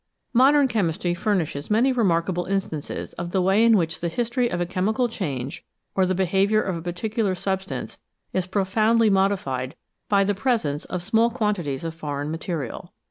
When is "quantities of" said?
11.29-11.93